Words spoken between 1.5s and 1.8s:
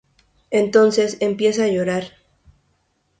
a